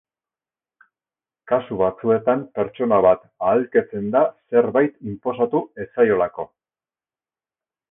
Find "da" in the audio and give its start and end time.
4.17-4.23